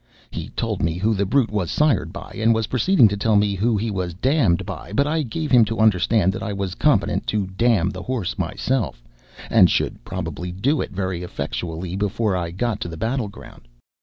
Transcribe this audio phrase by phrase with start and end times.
[0.31, 3.53] He told me who the brute was "sired" by, and was proceeding to tell me
[3.53, 7.27] who he was "dammed" by, but I gave him to understand that I was competent
[7.27, 9.03] to damn the horse myself,
[9.51, 13.67] and should probably do it very effectually before I got to the battle ground.